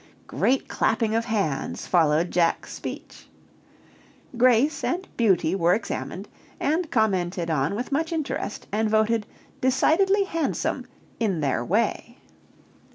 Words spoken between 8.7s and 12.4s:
and voted decidedly handsome "in their way."